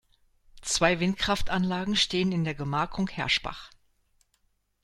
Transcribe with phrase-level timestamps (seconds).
[0.63, 3.69] Zwei Windkraftanlagen stehen in der Gemarkung Herschbach.